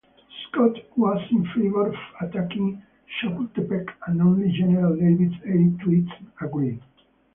[0.47, 2.81] Scott was in favor of attacking
[3.21, 5.77] Chapultepec and only General David E.
[5.77, 6.09] Twiggs
[6.41, 6.81] agreed.